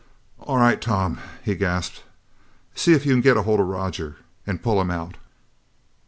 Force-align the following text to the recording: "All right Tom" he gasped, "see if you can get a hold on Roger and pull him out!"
"All 0.39 0.57
right 0.57 0.81
Tom" 0.81 1.19
he 1.45 1.53
gasped, 1.53 2.01
"see 2.73 2.93
if 2.93 3.05
you 3.05 3.13
can 3.13 3.21
get 3.21 3.37
a 3.37 3.43
hold 3.43 3.59
on 3.59 3.67
Roger 3.67 4.15
and 4.47 4.63
pull 4.63 4.81
him 4.81 4.89
out!" 4.89 5.15